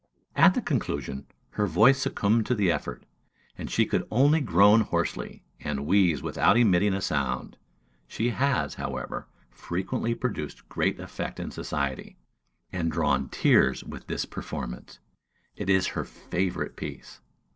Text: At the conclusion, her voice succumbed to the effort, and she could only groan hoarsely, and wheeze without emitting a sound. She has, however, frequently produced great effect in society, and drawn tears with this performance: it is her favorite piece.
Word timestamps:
At 0.35 0.55
the 0.55 0.63
conclusion, 0.63 1.27
her 1.51 1.67
voice 1.67 1.99
succumbed 1.99 2.47
to 2.47 2.55
the 2.55 2.71
effort, 2.71 3.05
and 3.55 3.69
she 3.69 3.85
could 3.85 4.07
only 4.09 4.41
groan 4.41 4.81
hoarsely, 4.81 5.43
and 5.59 5.85
wheeze 5.85 6.23
without 6.23 6.57
emitting 6.57 6.95
a 6.95 7.01
sound. 7.01 7.55
She 8.07 8.31
has, 8.31 8.73
however, 8.73 9.27
frequently 9.51 10.15
produced 10.15 10.67
great 10.69 10.99
effect 10.99 11.39
in 11.39 11.51
society, 11.51 12.17
and 12.71 12.91
drawn 12.91 13.29
tears 13.29 13.83
with 13.83 14.07
this 14.07 14.25
performance: 14.25 14.97
it 15.55 15.69
is 15.69 15.85
her 15.89 16.03
favorite 16.03 16.75
piece. 16.75 17.21